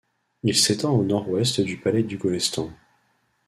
Il 0.41 0.55
s'étend 0.57 0.95
au 0.97 1.03
nord-ouest 1.03 1.61
du 1.61 1.77
palais 1.77 2.01
du 2.01 2.17
Golestan. 2.17 2.71